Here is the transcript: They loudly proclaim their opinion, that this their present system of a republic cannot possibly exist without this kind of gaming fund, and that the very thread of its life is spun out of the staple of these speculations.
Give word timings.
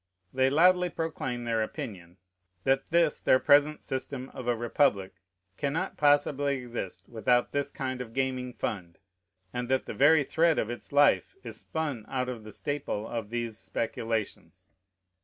They 0.33 0.49
loudly 0.49 0.89
proclaim 0.89 1.43
their 1.43 1.61
opinion, 1.61 2.17
that 2.63 2.89
this 2.89 3.21
their 3.21 3.37
present 3.37 3.83
system 3.83 4.29
of 4.29 4.47
a 4.47 4.55
republic 4.55 5.13
cannot 5.57 5.95
possibly 5.95 6.57
exist 6.57 7.07
without 7.07 7.51
this 7.51 7.69
kind 7.69 8.01
of 8.01 8.15
gaming 8.15 8.53
fund, 8.53 8.97
and 9.53 9.69
that 9.69 9.85
the 9.85 9.93
very 9.93 10.23
thread 10.23 10.57
of 10.57 10.71
its 10.71 10.91
life 10.91 11.35
is 11.43 11.59
spun 11.59 12.05
out 12.07 12.29
of 12.29 12.43
the 12.43 12.51
staple 12.51 13.07
of 13.07 13.29
these 13.29 13.59
speculations. 13.59 14.71